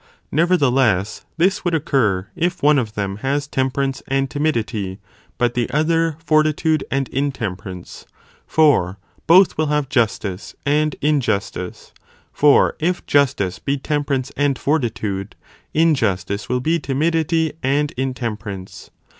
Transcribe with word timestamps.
Nevertheless, 0.31 1.25
this 1.37 1.63
would 1.63 1.75
occur 1.75 2.27
if 2.35 2.63
one 2.63 2.79
of 2.79 2.95
them 2.95 3.17
has 3.17 3.45
temperance 3.45 4.01
and 4.07 4.27
timidity, 4.31 4.97
but 5.37 5.53
the 5.53 5.69
other, 5.69 6.17
fortitude 6.25 6.83
and 6.89 7.07
intemperance, 7.09 8.07
for 8.47 8.97
both 9.27 9.59
will 9.59 9.67
have 9.67 9.89
justice 9.89 10.55
and 10.65 10.95
injustice; 11.01 11.93
for 12.33 12.75
if 12.79 13.05
justice 13.05 13.59
be 13.59 13.77
temperance 13.77 14.31
and 14.35 14.57
fortitude, 14.57 15.35
injustice 15.71 16.49
will 16.49 16.59
be 16.61 16.79
timidity 16.79 17.53
and 17.61 17.91
intemperance. 17.91 18.89